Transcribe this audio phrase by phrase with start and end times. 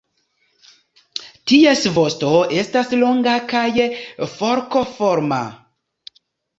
[1.51, 3.65] Ties vosto estas longa kaj
[4.35, 5.43] forkoforma.